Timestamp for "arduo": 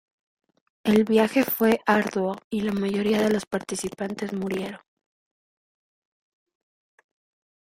1.85-2.35